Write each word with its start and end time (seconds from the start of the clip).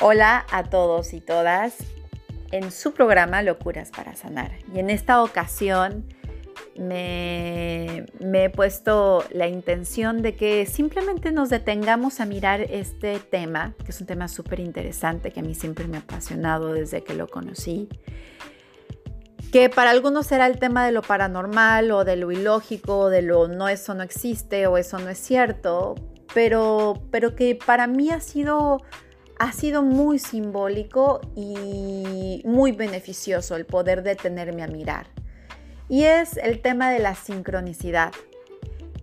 Hola 0.00 0.46
a 0.52 0.62
todos 0.62 1.12
y 1.12 1.20
todas 1.20 1.74
en 2.52 2.70
su 2.70 2.92
programa 2.92 3.42
Locuras 3.42 3.90
para 3.90 4.14
Sanar. 4.14 4.52
Y 4.72 4.78
en 4.78 4.90
esta 4.90 5.24
ocasión 5.24 6.04
me, 6.78 8.06
he 8.20 8.50
puesto 8.50 9.24
la 9.32 9.48
intención 9.48 10.22
de 10.22 10.36
que 10.36 10.66
simplemente 10.66 11.32
nos 11.32 11.50
detengamos 11.50 12.20
a 12.20 12.26
mirar 12.26 12.60
este 12.60 13.18
tema, 13.18 13.74
que 13.84 13.90
es 13.90 14.00
un 14.00 14.06
tema 14.06 14.28
súper 14.28 14.60
interesante, 14.60 15.32
que 15.32 15.40
a 15.40 15.42
mí 15.42 15.56
siempre 15.56 15.88
me 15.88 15.96
ha 15.96 16.00
apasionado 16.00 16.72
desde 16.72 17.02
que 17.02 17.14
lo 17.14 17.26
conocí, 17.26 17.88
que 19.50 19.68
para 19.68 19.90
algunos 19.90 20.28
será 20.28 20.46
el 20.46 20.60
tema 20.60 20.86
de 20.86 20.92
lo 20.92 21.02
paranormal 21.02 21.90
o 21.90 22.04
de 22.04 22.14
lo 22.14 22.30
ilógico, 22.30 22.98
o 22.98 23.10
de 23.10 23.22
lo 23.22 23.48
no, 23.48 23.68
eso 23.68 23.94
no 23.94 24.04
existe 24.04 24.68
o 24.68 24.78
eso 24.78 25.00
no 25.00 25.10
es 25.10 25.18
cierto, 25.18 25.96
pero, 26.34 27.02
pero 27.10 27.34
que 27.34 27.56
para 27.56 27.88
mí 27.88 28.10
ha 28.10 28.20
sido 28.20 28.80
ha 29.38 29.52
sido 29.52 29.82
muy 29.82 30.18
simbólico 30.18 31.20
y 31.36 32.42
muy 32.44 32.72
beneficioso 32.72 33.56
el 33.56 33.66
poder 33.66 34.02
detenerme 34.02 34.62
a 34.62 34.68
mirar. 34.68 35.06
Y 35.88 36.04
es 36.04 36.36
el 36.36 36.60
tema 36.60 36.90
de 36.90 36.98
la 36.98 37.14
sincronicidad. 37.14 38.12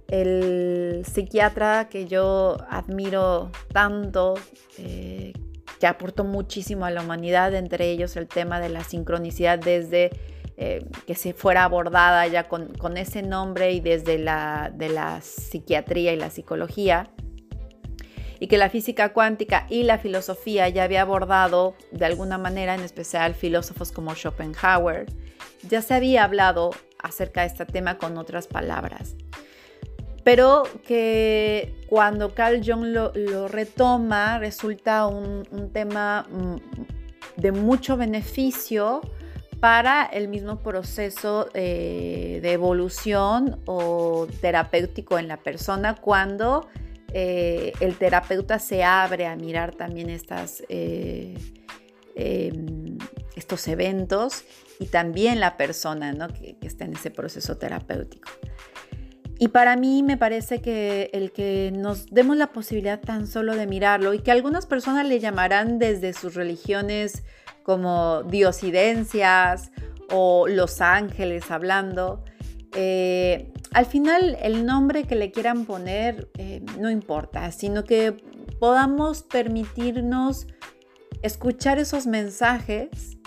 El 0.08 1.03
psiquiatra 1.05 1.89
que 1.89 2.05
yo 2.05 2.58
admiro 2.70 3.52
tanto, 3.73 4.35
eh, 4.77 5.34
que 5.80 5.88
aportó 5.88 6.23
muchísimo 6.23 6.86
a 6.86 6.91
la 6.91 7.02
humanidad, 7.02 7.55
entre 7.55 7.89
ellos 7.89 8.16
el 8.16 8.27
tema 8.27 8.59
de 8.59 8.70
la 8.70 8.83
sincronicidad 8.83 9.58
desde 9.58 10.11
eh, 10.58 10.86
que 11.08 11.16
se 11.16 11.33
fuera 11.33 11.63
abordada 11.63 12.27
ya 12.27 12.47
con, 12.47 12.97
ese 12.97 13.23
nombre 13.23 13.73
y 13.73 13.81
desde 13.81 14.17
la, 14.17 14.72
de 14.73 14.89
la 14.89 15.22
psiquiatría 15.22 16.13
y 16.13 16.17
la 16.17 16.30
psicología, 16.30 17.09
y 18.39 18.48
que 18.48 18.57
la 18.57 18.70
física 18.70 19.13
cuántica 19.13 19.66
y 19.70 19.84
la 19.84 19.98
filosofía 19.98 20.69
ya 20.69 20.83
había 20.83 21.02
abordado 21.02 21.75
de 21.91 22.05
alguna 22.05 22.38
manera, 22.38 22.75
en 22.75 22.81
especial 22.81 23.33
filósofos 23.33 23.91
como 23.91 24.14
Schopenhauer, 24.14 25.05
ya 25.69 25.81
se 25.81 25.94
había 25.94 26.23
hablado 26.23 26.72
acerca 27.02 27.41
de 27.41 27.47
este 27.47 27.66
tema 27.66 27.97
con 27.97 28.17
otras 28.17 28.47
palabras. 28.47 29.16
Pero 30.23 30.63
que 30.86 31.75
cuando 31.88 32.33
Carl 32.33 32.61
Jung 32.66 32.86
lo, 32.86 33.47
retoma 33.47 34.39
resulta 34.39 35.06
un, 35.06 35.69
tema 35.72 36.25
mm, 36.31 36.56
de 37.38 37.52
mucho 37.52 37.95
beneficio 37.95 39.02
para 39.59 40.03
el 40.03 40.28
mismo 40.28 40.59
proceso 40.61 41.47
eh, 41.53 42.39
de 42.41 42.52
evolución 42.53 43.61
o 43.66 44.28
terapéutico 44.41 45.19
en 45.19 45.28
la 45.28 45.38
persona 45.38 45.95
cuando 45.95 46.67
eh, 47.17 47.71
el 47.80 47.95
terapeuta 47.95 48.59
se 48.59 48.83
abre 48.83 49.25
a 49.25 49.38
mirar 49.38 49.73
también 49.73 50.09
estas, 50.09 50.61
eh, 50.67 51.33
em, 52.13 52.97
estos 53.38 53.69
eventos 53.69 54.44
y 54.81 54.88
también 54.88 55.39
la 55.39 55.55
persona 55.55 56.13
que, 56.27 56.57
está 56.59 56.83
en 56.83 56.91
ese 56.91 57.11
proceso 57.11 57.57
terapéutico. 57.57 58.30
Y 59.39 59.47
para 59.47 59.77
mí 59.77 60.03
me 60.03 60.17
parece 60.17 60.59
que 60.59 61.09
el 61.13 61.31
que 61.31 61.72
nos 61.73 62.07
demos 62.07 62.35
la 62.35 62.52
posibilidad 62.52 62.99
tan 62.99 63.27
solo 63.27 63.55
de 63.55 63.66
mirarlo 63.66 64.13
y 64.13 64.19
que 64.19 64.31
algunas 64.31 64.66
personas 64.66 65.07
le 65.07 65.22
llamarán 65.22 65.79
desde 65.79 66.11
sus 66.11 66.33
religiones 66.33 67.23
como 67.63 68.23
diosidencias 68.23 69.72
o 70.11 70.50
los 70.50 70.81
ángeles 70.81 71.50
hablando, 71.50 72.25
eh, 72.75 73.53
al 73.76 73.86
final 73.86 74.38
el 74.42 74.66
nombre 74.66 75.04
que 75.04 75.18
le 75.18 75.31
quieran 75.31 75.66
poner 75.66 76.30
eh, 76.38 76.64
no 76.80 76.90
importa, 76.90 77.52
sino 77.52 77.84
que 77.84 78.14
podamos 78.58 79.23
permitirnos 79.23 80.48
escuchar 81.22 81.78
esos 81.78 82.08
mensajes 82.08 83.18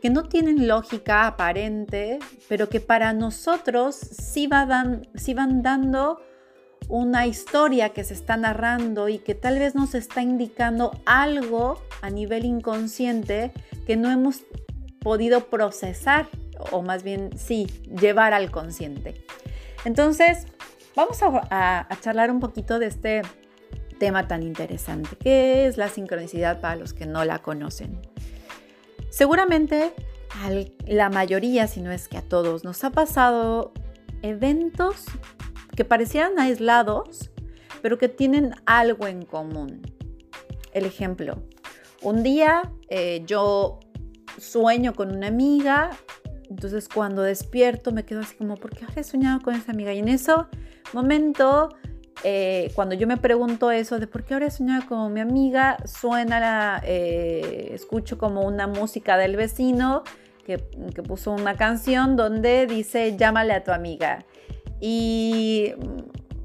que 0.00 0.08
no 0.08 0.22
tienen 0.22 0.66
lógica 0.66 1.26
aparente, 1.26 2.20
pero 2.48 2.70
que 2.70 2.80
para 2.80 3.12
nosotros 3.12 3.96
sí, 3.96 4.46
van 4.46 5.02
dando 5.62 6.22
una 6.88 7.26
historia 7.26 7.90
que 7.90 8.02
se 8.02 8.14
está 8.14 8.38
narrando 8.38 9.10
y 9.10 9.18
que 9.18 9.34
tal 9.34 9.58
vez 9.58 9.74
nos 9.74 9.94
está 9.94 10.22
indicando 10.22 10.98
algo 11.04 11.82
a 12.00 12.08
nivel 12.08 12.46
inconsciente 12.46 13.52
que 13.86 13.96
no 13.98 14.10
hemos 14.10 14.40
podido 15.00 15.50
procesar 15.50 16.28
o 16.72 16.80
más 16.80 17.02
bien 17.02 17.28
sí, 17.36 17.66
llevar 18.00 18.32
al 18.32 18.50
consciente. 18.50 19.22
Entonces, 19.84 20.46
vamos 20.96 21.18
a, 21.22 21.88
charlar 22.00 22.30
un 22.30 22.40
poquito 22.40 22.78
de 22.78 22.86
este 22.86 23.22
tema 23.98 24.28
tan 24.28 24.42
interesante, 24.42 25.16
que 25.16 25.66
es 25.66 25.76
la 25.76 25.88
sincronicidad 25.88 26.60
para 26.60 26.76
los 26.76 26.92
que 26.92 27.06
no 27.06 27.24
la 27.24 27.40
conocen. 27.40 28.00
Seguramente 29.10 29.92
a 30.30 30.50
la 30.86 31.08
mayoría, 31.08 31.66
si 31.66 31.80
no 31.80 31.90
es 31.90 32.08
que 32.08 32.18
a 32.18 32.22
todos, 32.22 32.64
nos 32.64 32.84
ha 32.84 32.90
pasado 32.90 33.72
eventos 34.22 35.04
que 35.74 35.84
parecían 35.84 36.38
aislados, 36.38 37.30
pero 37.82 37.98
que 37.98 38.08
tienen 38.08 38.54
algo 38.66 39.06
en 39.06 39.24
común. 39.24 39.82
El 40.72 40.84
ejemplo, 40.84 41.42
un 42.02 42.22
día 42.22 42.72
eh, 42.88 43.22
yo 43.26 43.80
sueño 44.38 44.94
con 44.94 45.14
una 45.14 45.28
amiga 45.28 45.90
entonces 46.50 46.88
cuando 46.88 47.22
despierto 47.22 47.92
me 47.92 48.04
quedo 48.04 48.20
así 48.20 48.36
como, 48.36 48.56
¿por 48.56 48.70
qué 48.70 48.86
he 48.96 49.04
soñado 49.04 49.40
con 49.40 49.54
esa 49.54 49.72
amiga? 49.72 49.92
Y 49.92 49.98
en 49.98 50.08
ese 50.08 50.32
momento, 50.92 51.68
eh, 52.24 52.70
cuando 52.74 52.94
yo 52.94 53.06
me 53.06 53.16
pregunto 53.16 53.70
eso 53.70 53.98
de 53.98 54.06
por 54.06 54.24
qué 54.24 54.36
he 54.36 54.50
soñado 54.50 54.86
con 54.86 55.12
mi 55.12 55.20
amiga, 55.20 55.76
suena 55.84 56.40
la, 56.40 56.82
eh, 56.84 57.70
escucho 57.72 58.18
como 58.18 58.42
una 58.42 58.66
música 58.66 59.16
del 59.16 59.36
vecino 59.36 60.02
que, 60.44 60.64
que 60.94 61.02
puso 61.02 61.32
una 61.32 61.54
canción 61.54 62.16
donde 62.16 62.66
dice, 62.66 63.16
llámale 63.16 63.52
a 63.52 63.64
tu 63.64 63.72
amiga. 63.72 64.24
Y 64.80 65.74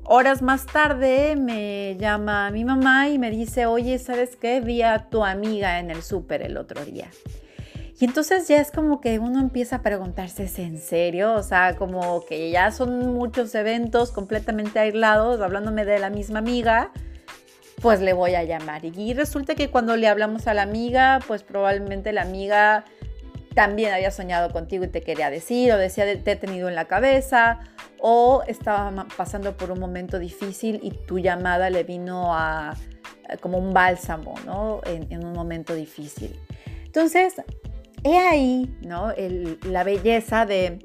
horas 0.06 0.42
más 0.42 0.66
tarde 0.66 1.36
me 1.36 1.96
llama 1.98 2.52
mi 2.52 2.66
mamá 2.66 3.10
y 3.10 3.20
me 3.20 3.32
dice, 3.32 3.66
oye, 3.66 4.00
¿sabes 4.00 4.36
qué? 4.36 4.60
Vi 4.60 4.82
a 4.82 5.10
tu 5.10 5.24
amiga 5.24 5.80
en 5.80 5.92
el 5.92 6.04
súper 6.04 6.42
el 6.42 6.58
otro 6.58 6.84
día. 6.84 7.10
Y 8.04 8.06
entonces 8.06 8.50
ya 8.50 8.60
es 8.60 8.70
como 8.70 9.00
que 9.00 9.18
uno 9.18 9.40
empieza 9.40 9.78
a 9.78 9.82
preguntarse, 9.82 10.44
¿es 10.44 10.60
en 10.60 10.78
serio? 10.78 11.36
O 11.36 11.42
sea, 11.42 11.78
como 11.78 12.26
que 12.26 12.52
ya 12.52 12.70
son 12.70 13.14
muchos 13.14 13.56
eventos 13.56 14.12
completamente 14.12 14.78
aislados, 14.78 15.40
hablándome 15.40 15.86
de 15.86 16.00
la 16.00 16.10
misma 16.10 16.40
amiga, 16.40 16.92
pues 17.82 18.02
le 18.02 18.12
voy 18.12 18.36
a 18.36 18.44
llamar. 18.44 18.84
Y 18.84 19.14
resulta 19.14 19.56
que 19.56 19.70
cuando 19.70 19.96
le 19.96 20.10
hablamos 20.10 20.48
a 20.48 20.54
la 20.54 20.64
amiga, 20.64 21.22
pues 21.26 21.44
probablemente 21.44 22.12
la 22.12 22.24
amiga 22.24 22.84
también 23.56 23.94
había 23.94 24.12
soñado 24.12 24.52
contigo 24.52 24.84
y 24.84 24.90
te 24.90 25.00
quería 25.00 25.30
decir, 25.30 25.72
o 25.72 25.78
decía, 25.78 26.04
te 26.04 26.32
he 26.32 26.36
tenido 26.36 26.68
en 26.68 26.76
la 26.76 26.90
cabeza, 26.90 27.62
o 28.02 28.44
estaba 28.48 29.08
pasando 29.16 29.56
por 29.56 29.72
un 29.72 29.80
momento 29.80 30.20
difícil 30.20 30.82
y 30.84 30.92
tu 30.92 31.20
llamada 31.20 31.70
le 31.70 31.86
vino 31.86 32.36
a, 32.36 32.76
como 33.40 33.60
un 33.60 33.74
bálsamo, 33.74 34.36
¿no? 34.46 34.82
En, 34.88 35.10
en 35.10 35.26
un 35.26 35.32
momento 35.32 35.74
difícil. 35.74 36.38
Entonces, 36.84 37.42
He 38.04 38.18
ahí 38.18 38.76
¿no? 38.82 39.14
la 39.64 39.84
belleza 39.84 40.46
de, 40.46 40.80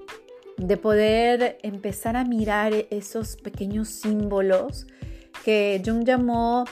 poder 0.81 1.59
empezar 1.63 2.17
a 2.17 2.25
mirar 2.25 2.73
esos 2.91 3.37
pequeños 3.37 3.89
símbolos 3.89 4.87
que 5.45 5.83
Jung 5.85 6.05
llamó 6.05 6.65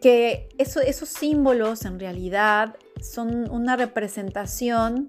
que 0.00 0.48
esos 0.58 1.08
símbolos 1.08 1.84
en 1.84 1.98
realidad 1.98 2.76
son 3.00 3.50
una 3.50 3.76
representación 3.76 5.08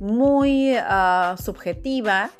muy 0.00 0.74
ah, 0.78 1.36
subjetiva 1.42 2.30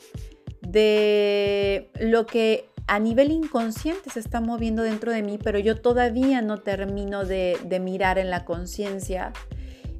de 0.61 1.91
lo 2.01 2.27
que 2.27 2.69
a 2.87 2.99
nivel 2.99 3.33
inconsciente 3.33 4.11
se 4.11 4.21
está 4.21 4.41
moviendo 4.41 4.83
dentro 4.83 5.13
de 5.13 5.23
mí, 5.23 5.39
pero 5.43 5.59
yo 5.59 5.81
todavía 5.81 6.41
no 6.41 6.59
termino 6.59 7.25
de 7.25 7.81
mirar 7.83 8.19
en 8.19 8.31
la 8.31 8.45
conciencia 8.45 9.33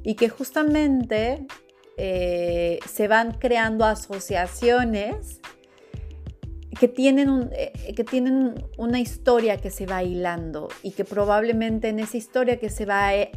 y 0.07 0.15
que 0.15 0.29
justamente 0.29 1.45
eh, 1.97 2.79
se 2.87 3.09
van 3.09 3.33
creando 3.33 3.83
asociaciones 3.83 5.41
que 6.79 6.87
tienen, 6.87 7.49
eh, 7.51 7.93
que 7.93 8.05
tienen 8.05 8.53
una 8.77 9.01
historia 9.01 9.57
que 9.57 9.69
se 9.69 9.85
va 9.85 10.03
hilando 10.03 10.69
y 10.81 10.91
que 10.91 11.03
probablemente 11.03 11.89
en 11.89 11.99
esa 11.99 12.15
historia 12.15 12.57
que 12.57 12.69
se 12.69 12.85
va 12.85 13.15
eh, 13.15 13.31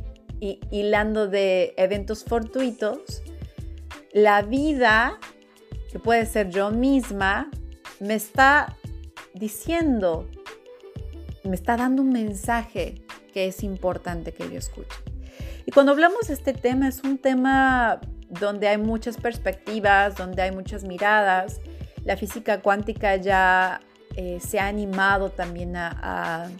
hilando 0.70 1.26
de 1.26 1.74
eventos 1.76 2.22
fortuitos, 2.22 3.20
la 4.12 4.42
vida, 4.42 5.18
que 5.90 5.98
puede 5.98 6.24
ser 6.24 6.50
yo 6.50 6.70
misma, 6.70 7.50
me 7.98 8.14
está 8.14 8.76
diciendo, 9.34 10.30
me 11.42 11.56
está 11.56 11.76
dando 11.76 12.02
un 12.02 12.10
mensaje 12.10 13.02
que 13.34 13.48
es 13.48 13.64
importante 13.64 14.30
que 14.30 14.48
yo 14.48 14.56
escuche. 14.56 15.09
Y 15.70 15.72
cuando 15.72 15.92
hablamos 15.92 16.26
de 16.26 16.34
este 16.34 16.52
tema, 16.52 16.88
es 16.88 17.00
un 17.04 17.16
tema 17.16 18.00
donde 18.28 18.66
hay 18.66 18.76
muchas 18.76 19.16
perspectivas, 19.16 20.16
donde 20.16 20.42
hay 20.42 20.50
muchas 20.50 20.82
miradas. 20.82 21.60
La 22.04 22.16
física 22.16 22.60
cuántica 22.60 23.14
ya 23.14 23.80
eh, 24.16 24.40
se 24.40 24.58
ha 24.58 24.66
animado 24.66 25.30
también 25.30 25.76
a, 25.76 26.50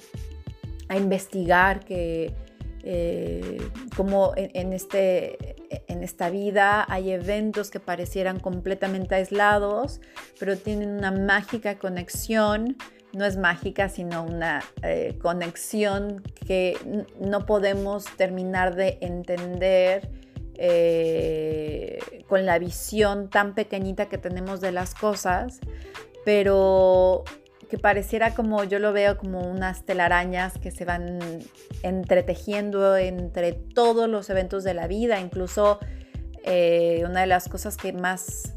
investigar 0.94 1.80
que, 1.80 2.32
eh, 2.84 3.60
como 3.96 4.32
en, 4.36 4.72
este, 4.72 5.56
en 5.88 6.04
esta 6.04 6.30
vida 6.30 6.86
hay 6.88 7.10
eventos 7.10 7.72
que 7.72 7.80
parecieran 7.80 8.38
completamente 8.38 9.16
aislados, 9.16 10.00
pero 10.38 10.56
tienen 10.56 10.90
una 10.90 11.10
mágica 11.10 11.80
conexión. 11.80 12.76
No 13.12 13.24
es 13.24 13.36
mágica, 13.36 13.88
sino 13.88 14.22
una 14.22 14.62
eh, 14.82 15.18
conexión 15.20 16.22
que 16.46 16.76
no 17.20 17.44
podemos 17.46 18.04
terminar 18.16 18.76
de 18.76 18.98
entender 19.00 20.10
eh, 20.54 21.98
con 22.28 22.44
la 22.46 22.58
visión 22.58 23.30
tan 23.30 23.54
pequeñita 23.54 24.06
que 24.06 24.18
tenemos 24.18 24.60
de 24.60 24.72
las 24.72 24.94
cosas, 24.94 25.58
pero 26.24 27.24
que 27.70 27.78
pareciera 27.78 28.34
como 28.34 28.64
yo 28.64 28.78
lo 28.78 28.92
veo 28.92 29.16
como 29.16 29.40
unas 29.40 29.86
telarañas 29.86 30.58
que 30.58 30.70
se 30.70 30.84
van 30.84 31.20
entretejiendo 31.82 32.96
entre 32.96 33.52
todos 33.52 34.08
los 34.08 34.28
eventos 34.28 34.64
de 34.64 34.74
la 34.74 34.86
vida, 34.86 35.20
incluso 35.20 35.78
eh, 36.44 37.04
una 37.08 37.20
de 37.20 37.26
las 37.26 37.48
cosas 37.48 37.76
que 37.76 37.92
más 37.92 38.54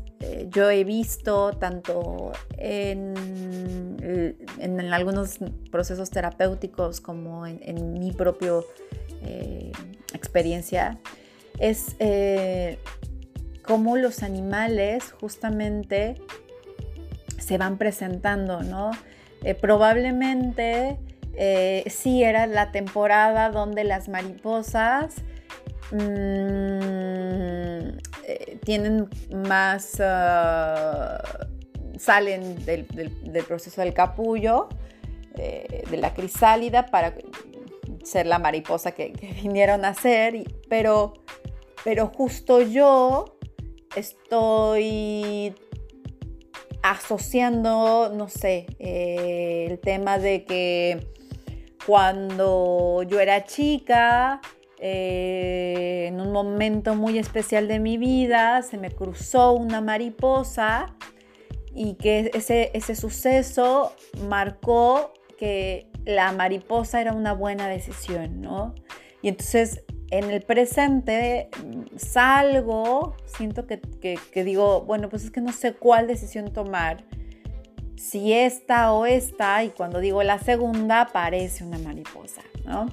yo 0.49 0.69
he 0.69 0.83
visto 0.83 1.53
tanto 1.53 2.31
en, 2.57 3.13
en, 4.59 4.93
algunos 4.93 5.39
procesos 5.71 6.09
terapéuticos 6.09 7.01
como 7.01 7.47
en, 7.47 7.93
mi 7.93 8.11
propia 8.11 8.53
eh, 9.23 9.71
experiencia 10.13 10.99
es 11.59 11.95
cómo 13.63 13.97
los 13.97 14.23
animales 14.23 15.13
justamente 15.19 16.15
se 17.39 17.57
van 17.57 17.77
presentando, 17.77 18.61
¿no? 18.61 18.91
Eh, 19.43 19.55
probablemente 19.55 20.97
eh, 21.35 21.83
sí 21.87 22.23
era 22.23 22.47
la 22.47 22.71
temporada 22.71 23.49
donde 23.49 23.83
las 23.83 24.07
mariposas 24.07 25.15
mm, 25.91 27.97
eh, 28.27 28.59
tienen 28.63 29.09
más, 29.47 29.99
ah, 29.99 31.21
salen 31.97 32.63
del, 32.65 32.85
proceso 33.47 33.81
del 33.81 33.93
capullo, 33.93 34.69
de 35.35 35.97
la 35.97 36.13
crisálida 36.13 36.85
para 36.85 37.15
ser 38.03 38.27
la 38.27 38.39
mariposa 38.39 38.91
que, 38.91 39.13
vinieron 39.41 39.85
a 39.85 39.93
ser, 39.93 40.43
pero, 40.69 41.13
pero 41.83 42.07
justo 42.07 42.61
yo 42.61 43.37
estoy 43.95 45.55
asociando, 46.81 48.11
no 48.13 48.27
sé, 48.27 48.65
eh, 48.79 49.67
el 49.69 49.79
tema 49.79 50.17
de 50.17 50.43
que 50.43 51.07
cuando 51.85 53.03
yo 53.03 53.19
era 53.19 53.45
chica, 53.45 54.41
eh, 54.85 56.07
en 56.07 56.19
un 56.19 56.33
momento 56.33 56.93
muy 56.93 57.17
especial 57.17 57.69
de 57.69 57.79
mi 57.79 57.97
vida, 57.97 58.61
se 58.63 58.77
me 58.77 58.91
cruzó 58.91 59.53
una 59.53 59.79
mariposa 59.79 60.93
y 61.73 61.93
que 61.93 62.29
ese, 62.33 62.69
ese 62.73 62.93
suceso 62.93 63.93
marcó 64.27 65.13
que 65.39 65.87
la 66.03 66.33
mariposa 66.33 66.99
era 66.99 67.13
una 67.13 67.31
buena 67.31 67.69
decisión, 67.69 68.41
¿no? 68.41 68.75
Y 69.21 69.29
entonces 69.29 69.85
en 70.11 70.29
el 70.29 70.41
presente 70.41 71.47
salgo, 71.95 73.15
siento 73.25 73.65
que, 73.65 73.79
digo, 74.43 74.81
bueno, 74.81 75.07
pues 75.07 75.23
es 75.23 75.31
que 75.31 75.39
no 75.39 75.53
sé 75.53 75.75
cuál 75.75 76.07
decisión 76.07 76.51
tomar, 76.51 77.05
si 77.95 78.33
esta 78.33 78.91
o 78.91 79.05
esta, 79.05 79.63
y 79.63 79.69
cuando 79.69 79.99
digo 79.99 80.21
la 80.23 80.39
segunda, 80.39 81.07
parece 81.13 81.63
una 81.63 81.79
mariposa, 81.79 82.41
¿no? 82.65 82.87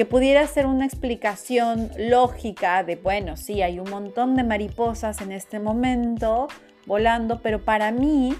Que 0.00 0.06
pudiera 0.06 0.46
ser 0.46 0.64
una 0.64 0.86
explicación 0.86 1.90
lógica 1.98 2.82
de, 2.84 2.96
bueno, 2.96 3.36
sí, 3.36 3.60
hay 3.60 3.78
un 3.78 3.90
montón 3.90 4.34
de 4.34 4.44
mariposas 4.44 5.20
en 5.20 5.30
este 5.30 5.60
momento 5.60 6.48
volando, 6.86 7.42
pero 7.42 7.66
para 7.66 7.92
mí, 7.92 8.34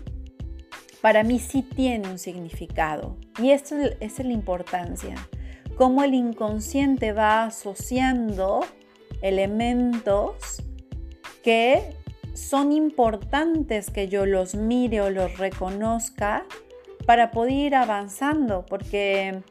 para 1.02 1.22
mí 1.22 1.38
sí 1.38 1.60
tiene 1.60 2.08
un 2.08 2.18
significado. 2.18 3.18
Y 3.38 3.50
esto 3.50 3.74
es, 3.76 4.18
la 4.20 4.32
importancia 4.32 5.16
cómo 5.76 6.02
el 6.02 6.14
inconsciente 6.14 7.12
va 7.12 7.44
asociando 7.44 8.60
elementos 9.20 10.62
que 11.44 11.94
son 12.32 12.72
importantes 12.72 13.90
que 13.90 14.08
yo 14.08 14.24
los 14.24 14.54
mire 14.54 15.02
o 15.02 15.10
los 15.10 15.36
reconozca 15.36 16.46
para 17.04 17.30
poder 17.30 17.52
ir 17.52 17.74
avanzando, 17.74 18.64
porque 18.64 19.42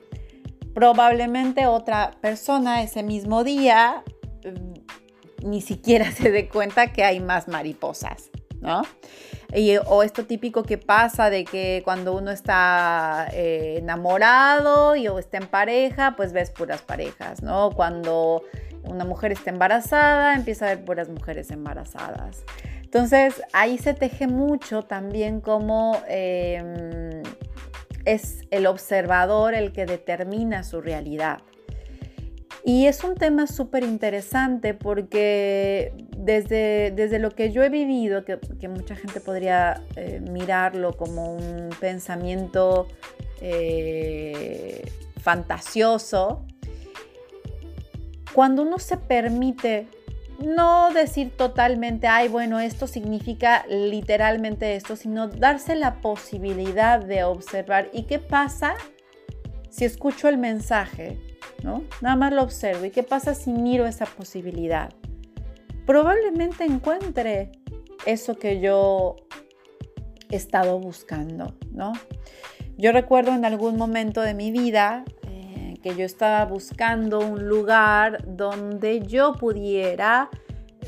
probablemente 0.79 1.67
otra 1.67 2.11
persona 2.21 2.81
ese 2.81 3.03
mismo 3.03 3.43
día 3.43 4.01
mm, 4.45 5.49
ni 5.49 5.59
siquiera 5.59 6.09
se 6.13 6.31
dé 6.31 6.47
cuenta 6.47 6.93
que 6.93 7.03
hay 7.03 7.19
más 7.19 7.49
mariposas, 7.49 8.29
¿no? 8.61 8.83
o 9.87 10.03
esto 10.03 10.25
típico 10.25 10.63
que 10.63 10.77
pasa 10.77 11.29
de 11.29 11.43
que 11.43 11.81
cuando 11.83 12.15
uno 12.15 12.31
está 12.31 13.27
eh, 13.33 13.75
enamorado 13.79 14.95
y 14.95 15.07
o 15.09 15.19
está 15.19 15.37
en 15.37 15.47
pareja, 15.47 16.13
pues 16.15 16.31
ves 16.31 16.51
puras 16.51 16.83
parejas, 16.83 17.41
¿no? 17.41 17.71
Cuando 17.71 18.43
una 18.83 19.05
mujer 19.05 19.31
está 19.31 19.49
embarazada, 19.49 20.35
empieza 20.35 20.65
a 20.65 20.75
ver 20.75 20.85
puras 20.85 21.09
mujeres 21.09 21.49
embarazadas. 21.49 22.45
Entonces 22.83 23.41
ahí 23.51 23.79
se 23.79 23.95
teje 23.95 24.27
mucho 24.27 24.83
también 24.83 25.41
como 25.41 25.99
em, 26.07 27.08
es 28.13 28.45
el 28.49 28.65
observador 28.65 29.53
el 29.53 29.71
que 29.71 29.85
determina 29.85 30.63
su 30.63 30.81
realidad. 30.81 31.39
Y 32.63 32.87
es 32.87 33.03
un 33.03 33.15
tema 33.15 33.47
súper 33.47 33.83
interesante 33.83 34.73
porque 34.73 35.93
desde, 36.17 36.91
desde 36.91 37.19
lo 37.19 37.31
que 37.31 37.51
yo 37.51 37.63
he 37.63 37.69
vivido, 37.69 38.25
que, 38.25 38.39
mucha 38.67 38.95
gente 38.95 39.21
podría 39.21 39.83
eh, 39.95 40.21
mirarlo 40.29 40.97
como 40.97 41.33
un 41.33 41.69
pensamiento 41.79 42.87
eh, 43.41 44.91
fantasioso, 45.21 46.45
cuando 48.33 48.63
uno 48.63 48.77
se 48.79 48.97
permite 48.97 49.87
no 50.43 50.91
decir 50.91 51.35
totalmente, 51.35 52.07
ay, 52.07 52.27
bueno, 52.27 52.59
esto 52.59 52.87
significa 52.87 53.65
literalmente 53.69 54.75
esto, 54.75 54.95
sino 54.95 55.27
darse 55.27 55.75
la 55.75 56.01
posibilidad 56.01 56.99
de 56.99 57.23
observar. 57.23 57.89
¿Y 57.93 58.03
qué 58.03 58.19
pasa 58.19 58.75
si 59.69 59.85
escucho 59.85 60.29
el 60.29 60.37
mensaje? 60.37 61.19
¿no? 61.63 61.83
Nada 62.01 62.15
más 62.15 62.33
lo 62.33 62.43
observo. 62.43 62.85
¿Y 62.85 62.91
qué 62.91 63.03
pasa 63.03 63.35
si 63.35 63.51
miro 63.51 63.85
esa 63.85 64.05
posibilidad? 64.05 64.89
Probablemente 65.85 66.63
encuentre 66.63 67.51
eso 68.05 68.37
que 68.37 68.59
yo 68.59 69.15
he 70.29 70.35
estado 70.35 70.79
buscando, 70.79 71.55
¿no? 71.71 71.93
Yo 72.77 72.91
recuerdo 72.91 73.33
en 73.33 73.45
algún 73.45 73.75
momento 73.77 74.21
de 74.21 74.33
mi 74.33 74.51
vida 74.51 75.03
que 75.81 75.95
yo 75.95 76.05
estaba 76.05 76.45
buscando 76.45 77.19
un 77.19 77.47
lugar 77.47 78.23
donde 78.27 79.01
yo 79.01 79.33
pudiera 79.33 80.29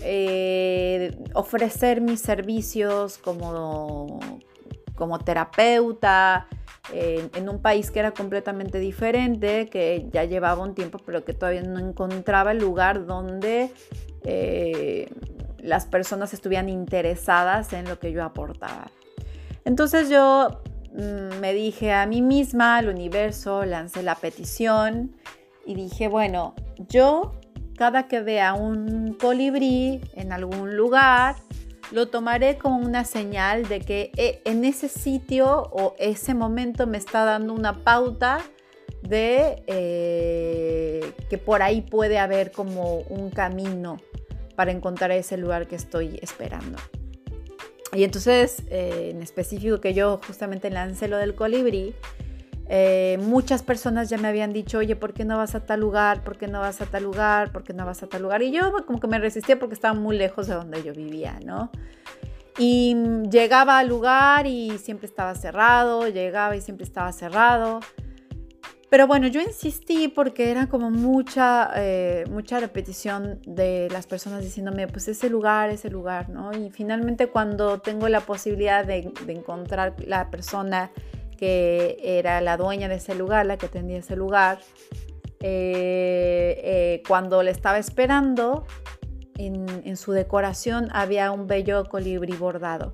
eh, 0.03 1.17
ofrecer 1.33 2.01
mis 2.01 2.21
servicios 2.21 3.17
como, 3.17 4.19
como 4.95 5.19
terapeuta, 5.19 6.47
en 6.93 7.47
un 7.47 7.61
país 7.61 7.91
que 7.91 7.99
era 7.99 8.11
completamente 8.11 8.79
diferente, 8.79 9.67
que 9.67 10.07
ya 10.11 10.25
llevaba 10.25 10.63
un 10.63 10.75
tiempo, 10.75 10.99
pero 11.05 11.23
que 11.23 11.33
todavía 11.33 11.63
no 11.63 11.79
encontraba 11.79 12.51
el 12.51 12.57
lugar 12.57 13.05
donde 13.05 13.71
eh, 14.23 15.09
las 15.59 15.85
personas 15.85 16.33
estuvieran 16.33 16.69
interesadas 16.69 17.71
en 17.73 17.87
lo 17.87 17.99
que 17.99 18.11
yo 18.11 18.23
aportaba. 18.23 18.91
Entonces 19.63 20.09
yo 20.09 20.61
me 20.93 21.53
dije 21.53 21.93
a 21.93 22.05
mí 22.05 22.21
misma, 22.21 22.77
al 22.77 22.89
universo, 22.89 23.65
lancé 23.65 24.03
la 24.03 24.15
petición 24.15 25.15
y 25.65 25.75
dije, 25.75 26.07
bueno, 26.07 26.53
yo 26.89 27.33
cada 27.77 28.07
que 28.07 28.21
vea 28.21 28.53
un 28.53 29.13
colibrí 29.19 30.01
en 30.13 30.31
algún 30.33 30.75
lugar, 30.75 31.35
lo 31.91 32.09
tomaré 32.09 32.57
como 32.57 32.77
una 32.77 33.05
señal 33.05 33.67
de 33.67 33.81
que 33.81 34.11
eh, 34.17 34.41
en 34.45 34.65
ese 34.65 34.87
sitio 34.87 35.69
o 35.71 35.95
ese 35.97 36.33
momento 36.33 36.87
me 36.87 36.97
está 36.97 37.25
dando 37.25 37.53
una 37.53 37.83
pauta 37.83 38.39
de 39.01 39.63
eh, 39.67 41.13
que 41.29 41.37
por 41.37 41.61
ahí 41.61 41.81
puede 41.81 42.19
haber 42.19 42.51
como 42.51 42.99
un 43.09 43.29
camino 43.29 43.97
para 44.55 44.71
encontrar 44.71 45.11
ese 45.11 45.37
lugar 45.37 45.67
que 45.67 45.75
estoy 45.75 46.19
esperando. 46.21 46.77
Y 47.93 48.03
entonces, 48.03 48.63
eh, 48.69 49.11
en 49.13 49.21
específico 49.21 49.81
que 49.81 49.93
yo 49.93 50.19
justamente 50.25 50.69
lancé 50.69 51.07
lo 51.07 51.17
del 51.17 51.35
colibrí, 51.35 51.93
eh, 52.73 53.17
muchas 53.19 53.63
personas 53.63 54.09
ya 54.09 54.17
me 54.17 54.29
habían 54.29 54.53
dicho, 54.53 54.77
oye, 54.77 54.95
¿por 54.95 55.13
qué 55.13 55.25
no 55.25 55.35
vas 55.35 55.55
a 55.55 55.65
tal 55.65 55.81
lugar? 55.81 56.23
¿Por 56.23 56.37
qué 56.37 56.47
no 56.47 56.61
vas 56.61 56.79
a 56.79 56.85
tal 56.85 57.03
lugar? 57.03 57.51
¿Por 57.51 57.63
qué 57.63 57.73
no 57.73 57.85
vas 57.85 58.01
a 58.01 58.07
tal 58.07 58.21
lugar? 58.21 58.41
Y 58.43 58.51
yo 58.51 58.71
como 58.85 59.01
que 59.01 59.07
me 59.07 59.19
resistía 59.19 59.59
porque 59.59 59.75
estaba 59.75 59.93
muy 59.93 60.17
lejos 60.17 60.47
de 60.47 60.53
donde 60.53 60.81
yo 60.81 60.93
vivía, 60.93 61.37
¿no? 61.43 61.69
Y 62.57 62.95
llegaba 63.29 63.79
al 63.79 63.89
lugar 63.89 64.47
y 64.47 64.77
siempre 64.77 65.07
estaba 65.07 65.35
cerrado, 65.35 66.07
llegaba 66.07 66.55
y 66.55 66.61
siempre 66.61 66.85
estaba 66.85 67.11
cerrado. 67.11 67.81
Pero 68.91 69.07
bueno, 69.07 69.27
yo 69.27 69.39
insistí 69.39 70.09
porque 70.09 70.51
era 70.51 70.67
como 70.67 70.91
mucha, 70.91 71.71
eh, 71.77 72.25
mucha 72.29 72.59
repetición 72.59 73.39
de 73.47 73.87
las 73.89 74.05
personas 74.05 74.43
diciéndome, 74.43 74.85
pues 74.89 75.07
ese 75.07 75.29
lugar, 75.29 75.69
ese 75.69 75.89
lugar, 75.89 76.27
¿no? 76.27 76.51
Y 76.51 76.71
finalmente 76.71 77.27
cuando 77.27 77.79
tengo 77.79 78.09
la 78.09 78.19
posibilidad 78.19 78.83
de, 78.83 79.13
encontrar 79.29 79.95
la 80.05 80.29
persona 80.29 80.91
que 81.37 81.99
era 82.01 82.41
la 82.41 82.57
dueña 82.57 82.89
de 82.89 82.95
ese 82.95 83.15
lugar, 83.15 83.45
la 83.45 83.55
que 83.55 83.67
atendía 83.67 83.97
ese 83.97 84.17
lugar, 84.17 84.59
eh, 85.39 86.59
eh, 86.61 87.03
cuando 87.07 87.43
le 87.43 87.51
estaba 87.51 87.77
esperando, 87.77 88.65
en, 89.37 89.67
en 89.85 89.95
su 89.95 90.11
decoración 90.11 90.89
había 90.91 91.31
un 91.31 91.47
bello 91.47 91.85
colibrí 91.85 92.33
bordado. 92.33 92.93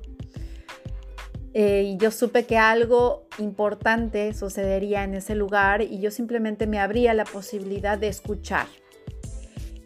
Eh, 1.54 1.84
y 1.94 1.98
yo 1.98 2.12
supe 2.12 2.46
que 2.46 2.58
algo 2.58 3.27
importante 3.39 4.34
sucedería 4.34 5.04
en 5.04 5.16
ese 5.16 5.34
lugar 5.34 5.82
y 5.82 6.00
yo 6.00 6.12
simplemente 6.12 6.68
me 6.68 6.80
abría 6.80 7.13
la 7.13 7.25
posibilidad 7.25 7.98
de 7.98 8.10
escuchar. 8.10 8.68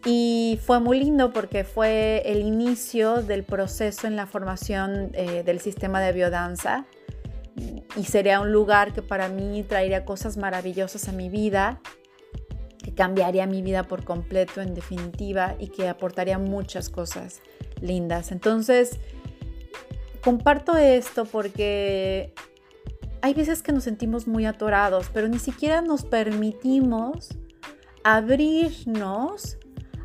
Y 0.04 0.60
fue 0.66 0.80
muy 0.80 1.00
lindo 1.00 1.32
porque 1.32 1.64
fue 1.64 2.24
el 2.26 2.42
inicio 2.42 3.22
del 3.22 3.44
proceso 3.44 4.08
en 4.08 4.16
la 4.16 4.26
formación 4.26 5.12
eh, 5.14 5.44
del 5.44 5.60
sistema 5.60 6.02
de 6.02 6.12
biodanza 6.12 6.88
y 7.96 8.06
sería 8.06 8.40
un 8.40 8.52
lugar 8.52 8.94
que 8.94 9.02
para 9.02 9.30
mí 9.30 9.64
traería 9.64 10.06
cosas 10.06 10.38
maravillosas 10.38 11.08
a 11.08 11.12
mi 11.12 11.30
vida, 11.30 11.82
que 12.84 12.94
cambiaría 12.94 13.46
mi 13.46 13.62
vida 13.62 13.84
por 13.84 14.04
completo 14.04 14.62
en 14.62 14.74
definitiva 14.74 15.56
y 15.60 15.68
que 15.68 15.88
aportaría 15.88 16.40
muchas 16.40 16.90
cosas 16.90 17.42
lindas. 17.82 18.32
Entonces, 18.32 19.00
Comparto 20.24 20.78
esto 20.78 21.26
porque 21.26 22.34
hay 23.22 23.34
veces 23.34 23.62
que 23.62 23.72
nos 23.72 23.84
sentimos 23.84 24.28
muy 24.28 24.46
atorados, 24.46 25.10
pero 25.14 25.28
ni 25.28 25.40
siquiera 25.40 25.82
nos 25.82 26.04
permitimos 26.04 27.30
abrirnos 28.04 29.58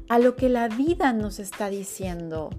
a 0.08 0.18
lo 0.18 0.37
que 0.37 0.49
la 0.49 0.68
vida 0.68 1.12
nos 1.12 1.38
está 1.38 1.68
diciendo. 1.68 2.50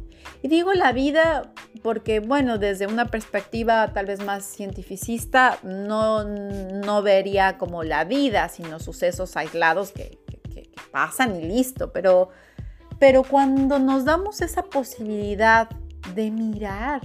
Y 0.42 0.50
digo 0.50 0.74
la 0.74 0.92
vida 0.92 1.54
porque, 1.82 2.20
bueno, 2.20 2.58
desde 2.58 2.88
una 2.88 3.06
perspectiva 3.06 3.94
tal 3.94 4.08
vez 4.08 4.24
más 4.24 4.44
cientificista, 4.44 5.58
no, 5.64 6.24
no 6.24 7.02
vería 7.02 7.58
como 7.58 7.84
la 7.84 8.04
vida, 8.04 8.50
sino 8.50 8.80
sucesos 8.80 9.38
aislados 9.38 9.92
que, 9.92 10.20
pasan 10.92 11.36
y 11.36 11.44
listo. 11.44 11.92
Pero, 11.92 12.30
pero 12.98 13.24
cuando 13.24 13.78
nos 13.78 14.06
damos 14.06 14.42
esa 14.42 14.64
posibilidad 14.64 15.70
de 16.16 16.32
mirar 16.32 17.02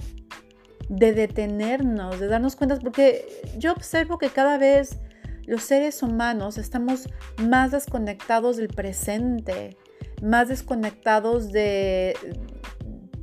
de 0.95 1.13
detenernos, 1.13 2.19
de 2.19 2.27
darnos 2.27 2.55
cuenta, 2.55 2.77
porque 2.77 3.25
yo 3.57 3.71
observo 3.71 4.17
que 4.17 4.29
cada 4.29 4.57
vez 4.57 4.99
los 5.45 5.63
seres 5.63 6.03
humanos 6.03 6.57
estamos 6.57 7.09
más 7.37 7.71
desconectados 7.71 8.57
del 8.57 8.67
presente, 8.67 9.75
más 10.21 10.49
desconectados 10.49 11.51
de, 11.51 12.15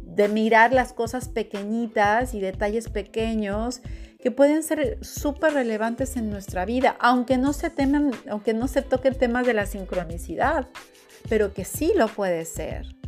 de 0.05 0.29
mirar 0.29 0.73
las 0.73 0.93
cosas 0.93 1.29
pequeñitas 1.29 2.35
y 2.35 2.41
detalles 2.41 2.89
pequeños 2.89 3.83
que 4.19 4.31
pueden 4.31 4.63
ser 4.63 4.99
súper 5.01 5.55
relevantes 5.55 6.17
en 6.17 6.29
nuestra 6.29 6.65
vida, 6.65 6.97
aunque 6.99 7.39
no 7.39 7.53
se 7.53 7.71
teman, 7.71 8.11
aunque 8.29 8.53
no 8.53 8.67
se 8.69 8.83
toquen 8.83 9.15
temas 9.15 9.47
de 9.47 9.55
la 9.55 9.65
sincronicidad, 9.65 10.67
pero 11.29 11.55
que 11.55 11.65
sí 11.65 11.93
lo 11.97 12.09
puede 12.09 12.45
ser. 12.45 13.00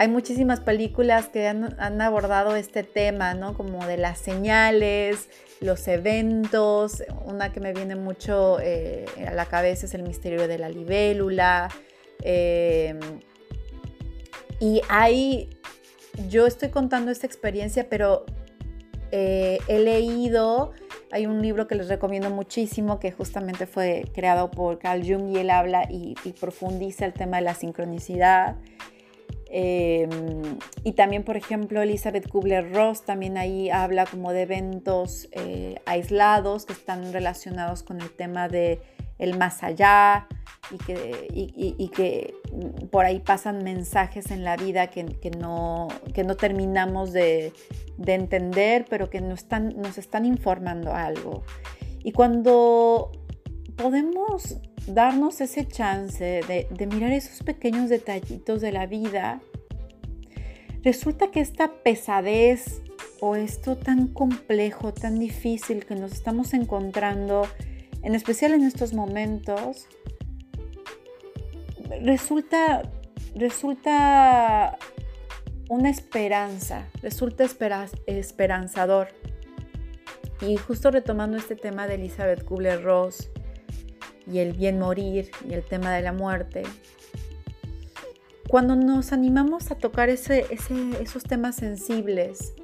Hay 0.00 0.08
muchísimas 0.08 0.60
películas 0.60 1.28
que 1.28 1.46
han, 1.46 2.00
abordado 2.00 2.56
este 2.56 2.84
tema, 2.84 3.34
¿no? 3.34 3.52
Como 3.52 3.86
de 3.86 3.98
las 3.98 4.18
señales, 4.18 5.28
los 5.60 5.86
eventos. 5.88 7.02
Una 7.26 7.52
que 7.52 7.60
me 7.60 7.74
viene 7.74 7.96
mucho 7.96 8.58
eh, 8.62 9.04
a 9.28 9.34
la 9.34 9.44
cabeza 9.44 9.84
es 9.84 9.92
El 9.92 10.04
misterio 10.04 10.48
de 10.48 10.56
la 10.56 10.70
libélula. 10.70 11.68
Em, 12.22 12.98
y 14.58 14.80
ahí 14.88 15.50
yo 16.30 16.46
estoy 16.46 16.70
contando 16.70 17.10
esta 17.10 17.26
experiencia, 17.26 17.90
pero 17.90 18.24
eh, 19.12 19.58
he 19.68 19.80
leído, 19.80 20.72
hay 21.12 21.26
un 21.26 21.42
libro 21.42 21.66
que 21.66 21.74
les 21.74 21.88
recomiendo 21.88 22.30
muchísimo 22.30 23.00
que 23.00 23.12
justamente 23.12 23.66
fue 23.66 24.04
creado 24.14 24.50
por 24.50 24.78
Carl 24.78 25.02
Jung 25.06 25.28
y 25.28 25.36
él 25.40 25.50
habla 25.50 25.86
y 25.90 26.14
profundiza 26.40 27.04
el 27.04 27.12
tema 27.12 27.36
de 27.36 27.42
la 27.42 27.54
sincronicidad. 27.54 28.56
Em, 29.52 30.58
y 30.84 30.92
también, 30.92 31.24
por 31.24 31.36
ejemplo, 31.36 31.82
Elizabeth 31.82 32.28
Kubler-Ross 32.28 33.04
también 33.04 33.36
ahí 33.36 33.68
habla 33.68 34.06
como 34.06 34.32
de 34.32 34.42
eventos 34.42 35.28
eh, 35.32 35.80
aislados 35.86 36.66
que 36.66 36.72
están 36.72 37.12
relacionados 37.12 37.82
con 37.82 38.00
el 38.00 38.10
tema 38.10 38.48
de 38.48 38.80
el 39.18 39.36
más 39.36 39.62
allá 39.64 40.28
y 40.70 40.78
que, 40.78 41.26
y, 41.32 41.88
que 41.88 42.34
por 42.90 43.04
ahí 43.04 43.18
pasan 43.18 43.64
mensajes 43.64 44.30
en 44.30 44.44
la 44.44 44.56
vida 44.56 44.86
que, 44.86 45.04
que 45.04 45.30
no, 45.30 45.88
que 46.14 46.24
no 46.24 46.36
terminamos 46.36 47.12
de, 47.12 47.52
de, 47.98 48.14
entender, 48.14 48.86
pero 48.88 49.10
que 49.10 49.20
nos 49.20 49.40
están, 49.40 49.74
nos 49.76 49.98
están 49.98 50.24
informando 50.24 50.94
algo. 50.94 51.42
Y 52.02 52.12
cuando 52.12 53.10
podemos 53.76 54.58
darnos 54.86 55.40
ese 55.40 55.66
chance 55.66 56.40
de, 56.46 56.86
mirar 56.86 57.12
esos 57.12 57.42
pequeños 57.42 57.88
detallitos 57.88 58.60
de 58.60 58.72
la 58.72 58.86
vida, 58.86 59.40
resulta 60.82 61.30
que 61.30 61.40
esta 61.40 61.72
pesadez 61.82 62.82
o 63.20 63.36
esto 63.36 63.76
tan 63.76 64.08
complejo, 64.08 64.92
tan 64.92 65.18
difícil 65.18 65.84
que 65.84 65.94
nos 65.94 66.12
estamos 66.12 66.54
encontrando, 66.54 67.46
en 68.02 68.14
especial 68.14 68.54
en 68.54 68.64
estos 68.64 68.94
momentos, 68.94 69.86
resulta, 72.02 72.82
resulta 73.34 74.78
una 75.68 75.90
esperanza, 75.90 76.88
resulta 77.02 77.44
esperanzador. 78.06 79.08
Y 80.40 80.56
justo 80.56 80.90
retomando 80.90 81.36
este 81.36 81.54
tema 81.54 81.86
de 81.86 81.96
Elizabeth 81.96 82.44
Kubler-Ross, 82.44 83.30
y 84.26 84.38
el 84.38 84.52
bien 84.52 84.78
morir 84.78 85.30
y 85.48 85.54
el 85.54 85.62
tema 85.64 85.92
de 85.94 86.02
la 86.02 86.12
muerte, 86.12 86.62
cuando 88.48 88.74
nos 88.74 89.12
animamos 89.12 89.70
a 89.70 89.76
tocar 89.76 90.08
ese, 90.08 90.44
esos 91.00 91.22
temas 91.22 91.54
sensibles, 91.54 92.54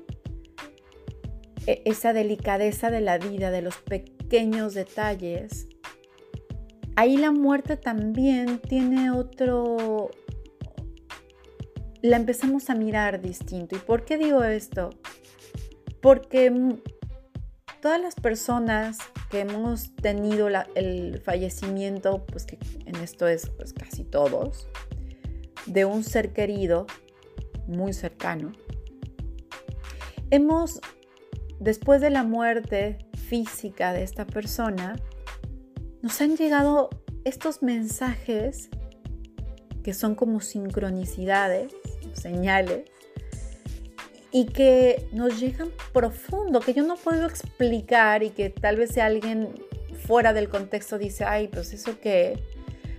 e, 1.66 1.82
esa 1.84 2.12
delicadeza 2.12 2.90
de 2.90 3.00
la 3.00 3.18
vida, 3.18 3.50
de 3.50 3.62
los 3.62 3.76
pequeños 3.76 4.74
detalles, 4.74 5.68
ahí 6.96 7.16
la 7.16 7.30
muerte 7.30 7.76
también 7.76 8.58
tiene 8.58 9.12
otro... 9.12 10.10
La 12.02 12.16
empezamos 12.16 12.68
a 12.68 12.74
mirar 12.74 13.20
distinto. 13.20 13.76
¿Y 13.76 13.78
por 13.78 14.04
qué 14.04 14.18
digo 14.18 14.44
esto? 14.44 14.90
Porque 16.00 16.52
todas 17.80 18.00
las 18.00 18.14
personas 18.14 18.98
que 19.30 19.40
hemos 19.40 19.94
tenido 19.96 20.48
el 20.74 21.20
fallecimiento, 21.24 22.24
pues 22.26 22.44
que 22.44 22.58
en 22.84 22.96
esto 22.96 23.28
es 23.28 23.48
pues 23.50 23.72
casi 23.72 24.04
todos, 24.04 24.68
de 25.66 25.84
un 25.84 26.04
ser 26.04 26.32
querido 26.32 26.86
muy 27.66 27.92
cercano, 27.92 28.52
hemos, 30.30 30.80
después 31.58 32.00
de 32.00 32.10
la 32.10 32.22
muerte 32.22 32.98
física 33.28 33.92
de 33.92 34.02
esta 34.02 34.26
persona, 34.26 34.96
nos 36.02 36.20
han 36.20 36.36
llegado 36.36 36.90
estos 37.24 37.62
mensajes 37.62 38.70
que 39.82 39.94
son 39.94 40.14
como 40.14 40.40
sincronicidades, 40.40 41.72
señales, 42.12 42.90
y 44.32 44.46
que 44.46 45.08
nos 45.12 45.40
llegan 45.40 45.70
profundo, 45.92 46.60
que 46.60 46.74
yo 46.74 46.82
no 46.82 46.96
puedo 46.96 47.26
explicar 47.26 48.22
y 48.22 48.30
que 48.30 48.50
tal 48.50 48.76
vez 48.76 48.90
si 48.90 49.00
alguien 49.00 49.54
fuera 50.06 50.32
del 50.32 50.48
contexto 50.48 50.98
dice, 50.98 51.24
ay, 51.24 51.48
pues 51.48 51.72
eso 51.72 51.98
qué, 52.00 52.42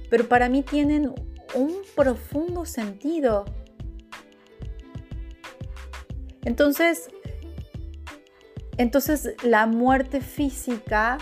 pero 0.10 0.28
para 0.28 0.50
mí 0.50 0.64
tienen 0.64 1.14
un 1.54 1.76
profundo 1.96 2.66
sentido. 2.66 3.46
Entonces, 6.44 7.10
entonces 8.78 9.36
la 9.44 9.66
muerte 9.66 10.22
física 10.22 11.18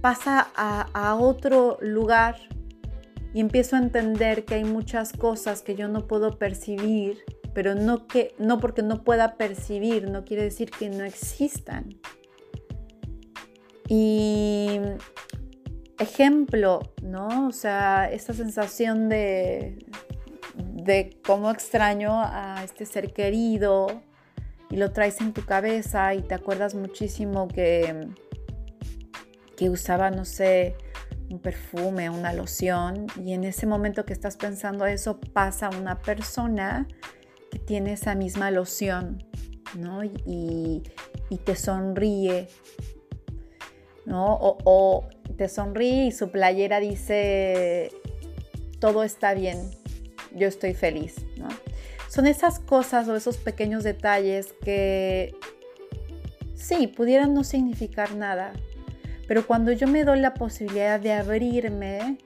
pasa 0.00 0.48
a, 0.56 0.82
a 0.92 1.14
otro 1.14 1.78
lugar 1.80 2.36
y 3.32 3.40
empiezo 3.40 3.76
a 3.76 3.80
entender 3.80 4.44
que 4.44 4.54
hay 4.54 4.64
muchas 4.64 5.12
cosas 5.12 5.62
que 5.62 5.76
yo 5.76 5.88
no 5.88 6.06
puedo 6.06 6.38
percibir 6.38 7.22
pero 7.56 7.74
no, 7.74 8.06
que, 8.06 8.34
no 8.36 8.60
porque 8.60 8.82
no 8.82 9.02
pueda 9.02 9.38
percibir, 9.38 10.10
no 10.10 10.26
quiere 10.26 10.42
decir 10.42 10.70
que 10.70 10.90
no 10.90 11.04
existan. 11.04 11.98
Y 13.88 14.78
ejemplo, 15.98 16.82
¿no? 17.02 17.46
O 17.46 17.52
sea, 17.52 18.10
esta 18.12 18.34
sensación 18.34 19.08
de, 19.08 19.86
de 20.74 21.18
cómo 21.26 21.50
extraño 21.50 22.12
a 22.12 22.60
este 22.62 22.84
ser 22.84 23.14
querido 23.14 24.02
y 24.68 24.76
lo 24.76 24.92
traes 24.92 25.22
en 25.22 25.32
tu 25.32 25.42
cabeza 25.46 26.12
y 26.12 26.20
te 26.20 26.34
acuerdas 26.34 26.74
muchísimo 26.74 27.48
que, 27.48 28.06
que 29.56 29.70
usaba, 29.70 30.10
no 30.10 30.26
sé, 30.26 30.76
un 31.30 31.38
perfume, 31.38 32.10
una 32.10 32.34
loción, 32.34 33.06
y 33.16 33.32
en 33.32 33.44
ese 33.44 33.66
momento 33.66 34.04
que 34.04 34.12
estás 34.12 34.36
pensando 34.36 34.84
eso 34.84 35.18
pasa 35.32 35.70
una 35.70 35.98
persona 35.98 36.86
tiene 37.58 37.92
esa 37.94 38.14
misma 38.14 38.50
loción, 38.50 39.24
¿no? 39.76 40.04
Y, 40.04 40.82
te 41.44 41.56
sonríe, 41.56 42.48
¿no? 44.04 44.34
O, 44.34 44.58
o 44.64 45.08
te 45.36 45.48
sonríe 45.48 46.06
y 46.06 46.12
su 46.12 46.30
playera 46.30 46.80
dice, 46.80 47.90
todo 48.78 49.02
está 49.02 49.34
bien, 49.34 49.70
yo 50.34 50.48
estoy 50.48 50.74
feliz, 50.74 51.16
¿no? 51.36 51.48
Son 52.08 52.26
esas 52.26 52.58
cosas 52.58 53.08
o 53.08 53.16
esos 53.16 53.36
pequeños 53.36 53.84
detalles 53.84 54.54
que 54.64 55.34
sí, 56.54 56.86
pudieran 56.86 57.34
no 57.34 57.44
significar 57.44 58.14
nada, 58.14 58.52
pero 59.28 59.46
cuando 59.46 59.72
yo 59.72 59.86
me 59.86 60.04
doy 60.04 60.20
la 60.20 60.34
posibilidad 60.34 61.00
de 61.00 61.12
abrirme, 61.12 62.18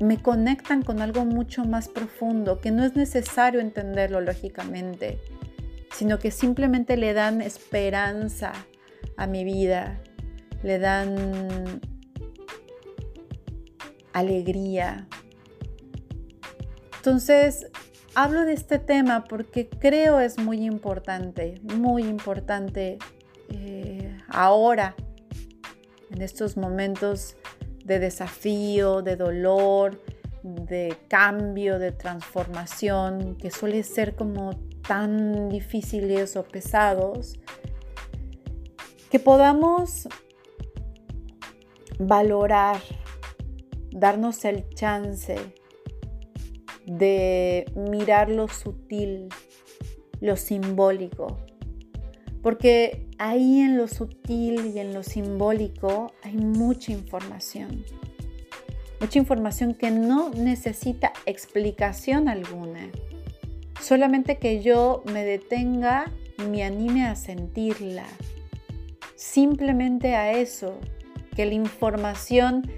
me 0.00 0.22
conectan 0.22 0.82
con 0.82 1.02
algo 1.02 1.24
mucho 1.24 1.64
más 1.64 1.88
profundo, 1.88 2.60
que 2.60 2.70
no 2.70 2.84
es 2.84 2.94
necesario 2.94 3.60
entenderlo 3.60 4.20
lógicamente, 4.20 5.18
sino 5.92 6.18
que 6.18 6.30
simplemente 6.30 6.96
le 6.96 7.14
dan 7.14 7.42
esperanza 7.42 8.52
a 9.16 9.26
mi 9.26 9.44
vida, 9.44 10.00
le 10.62 10.78
dan 10.78 11.80
alegría. 14.12 15.08
Entonces, 16.96 17.66
hablo 18.14 18.44
de 18.44 18.52
este 18.52 18.78
tema 18.78 19.24
porque 19.24 19.68
creo 19.68 20.20
es 20.20 20.38
muy 20.38 20.64
importante, 20.64 21.60
muy 21.62 22.04
importante 22.04 22.98
eh, 23.48 24.16
ahora, 24.28 24.94
en 26.10 26.22
estos 26.22 26.56
momentos 26.56 27.36
de 27.88 27.98
desafío, 27.98 29.02
de 29.02 29.16
dolor, 29.16 30.00
de 30.42 30.96
cambio, 31.08 31.78
de 31.78 31.90
transformación, 31.90 33.36
que 33.36 33.50
suele 33.50 33.82
ser 33.82 34.14
como 34.14 34.50
tan 34.86 35.48
difíciles 35.48 36.36
o 36.36 36.44
pesados, 36.44 37.40
que 39.10 39.18
podamos 39.18 40.06
valorar, 41.98 42.78
darnos 43.90 44.44
el 44.44 44.68
chance 44.74 45.36
de 46.84 47.64
mirar 47.74 48.28
lo 48.28 48.48
sutil, 48.48 49.28
lo 50.20 50.36
simbólico. 50.36 51.38
Porque 52.42 53.06
ahí 53.18 53.60
en 53.60 53.76
lo 53.76 53.88
sutil 53.88 54.72
y 54.74 54.78
en 54.78 54.94
lo 54.94 55.02
simbólico 55.02 56.12
hay 56.22 56.36
mucha 56.36 56.92
información. 56.92 57.84
Mucha 59.00 59.18
información 59.18 59.74
que 59.74 59.90
no 59.90 60.30
necesita 60.30 61.12
explicación 61.26 62.28
alguna. 62.28 62.90
Solamente 63.80 64.38
que 64.38 64.62
yo 64.62 65.02
me 65.12 65.24
detenga 65.24 66.12
y 66.36 66.42
me 66.42 66.64
anime 66.64 67.06
a 67.06 67.14
sentirla. 67.14 68.06
Simplemente 69.14 70.14
a 70.14 70.32
eso, 70.32 70.78
que 71.36 71.46
la 71.46 71.54
información 71.54 72.68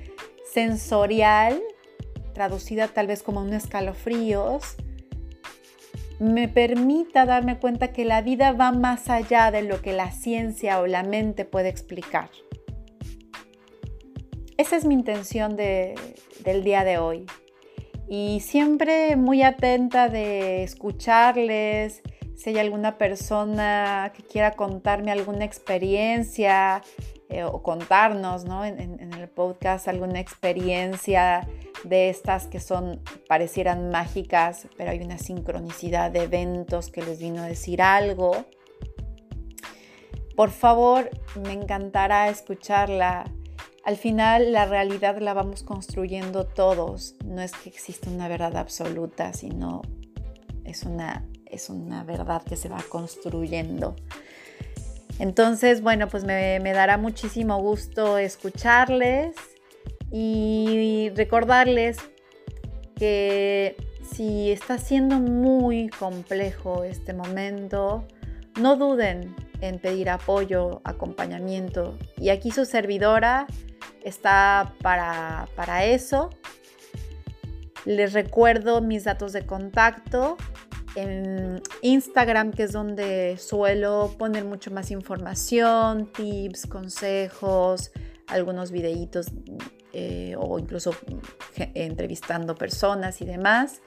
sensorial, 0.53 1.61
traducida 2.35 2.89
tal 2.89 3.07
vez 3.07 3.23
como 3.23 3.41
un 3.41 3.53
escalofríos, 3.53 4.77
me 6.21 6.49
permita 6.49 7.25
darme 7.25 7.59
cuenta 7.59 7.93
que 7.93 8.05
la 8.05 8.21
vida 8.21 8.53
va 8.53 8.73
más 8.73 9.09
allá 9.09 9.51
de 9.51 9.63
lo 9.63 9.81
que 9.81 9.95
la 9.95 10.13
ciencia 10.13 10.79
o 10.81 10.87
la 10.87 11.03
mente 11.03 11.47
puede 11.47 11.71
explicar. 11.71 12.31
Esa 14.59 14.77
es 14.77 14.85
mi 14.85 14.93
intención 14.93 15.57
del 15.57 16.63
día 16.63 16.85
de 16.85 16.99
hoy. 16.99 17.25
Y 18.07 18.41
siempre 18.41 19.17
muy 19.17 19.43
atenta 19.43 20.11
de 20.11 20.63
escucharles, 20.63 22.03
si 22.37 22.51
hay 22.51 22.59
alguna 22.59 22.99
persona 22.99 24.13
que 24.15 24.23
quiera 24.23 24.51
contarme 24.53 25.13
alguna 25.13 25.47
experiencia, 25.47 26.83
eh, 27.31 27.45
o 27.45 27.63
contarnos 27.63 28.45
en, 28.45 29.13
el 29.15 29.29
podcast 29.29 29.87
alguna 29.87 30.19
experiencia 30.19 31.47
de 31.85 32.11
estas 32.11 32.49
que 32.49 32.59
son, 32.59 33.01
parecieran 33.29 33.89
mágicas, 33.91 34.67
pero 34.77 34.91
hay 34.91 34.99
una 35.01 35.17
sincronicidad 35.17 36.11
de 36.11 36.25
eventos 36.25 36.91
que 36.91 37.03
les 37.03 37.21
vino 37.21 37.41
a 37.43 37.47
decir 37.47 37.83
algo. 37.83 38.47
Por 40.35 40.51
favor, 40.51 41.09
me 41.41 41.53
encantará 41.53 42.29
escucharla. 42.31 43.31
Al 43.85 43.97
final 43.97 44.53
la 44.53 44.67
realidad 44.67 45.19
la 45.19 45.33
vamos 45.33 45.63
construyendo 45.63 46.47
todos. 46.47 47.15
No 47.25 47.43
es 47.43 47.53
que 47.53 47.69
exista 47.69 48.11
una 48.11 48.27
verdad 48.27 48.57
absoluta, 48.57 49.33
sino 49.35 49.83
es 50.65 50.83
una, 50.83 51.29
es 51.47 51.71
una 51.71 52.03
verdad 52.03 52.43
que 52.43 52.57
se 52.57 52.69
va 52.69 52.83
construyendo. 52.89 53.95
Entonces, 55.21 55.83
bueno, 55.83 56.09
pues 56.09 56.25
me, 56.25 56.59
dará 56.73 56.97
muchísimo 56.97 57.61
gusto 57.61 58.17
escucharles 58.17 59.37
y 60.11 61.11
recordarles 61.15 61.99
que 62.97 63.77
si 64.11 64.51
está 64.51 64.79
siendo 64.79 65.17
muy 65.17 65.91
complejo 65.91 66.85
este 66.85 67.13
momento, 67.13 68.09
no 68.59 68.77
duden 68.77 69.37
en 69.61 69.79
pedir 69.79 70.09
apoyo, 70.09 70.81
acompañamiento. 70.85 71.99
Y 72.17 72.31
aquí 72.31 72.51
su 72.51 72.65
servidora 72.65 73.47
está 74.03 74.73
para, 74.81 75.49
para 75.55 75.85
eso. 75.85 76.31
Les 77.85 78.15
recuerdo 78.15 78.81
mis 78.81 79.05
datos 79.05 79.35
de 79.35 79.45
contacto 79.45 80.39
en 80.95 81.63
Instagram, 81.83 82.53
que 82.53 82.65
es 82.65 82.73
donde 82.73 83.37
suelo 83.39 84.15
poner 84.19 84.45
mucho 84.45 84.71
más 84.71 84.91
información, 84.91 86.11
tips, 86.13 86.67
consejos, 86.67 87.93
algunos 88.27 88.71
videitos 88.71 89.29
eh, 89.93 90.35
o 90.39 90.59
incluso 90.59 90.95
entrevistando 91.57 92.55
personas 92.55 93.21
y 93.21 93.25
demás. 93.25 93.81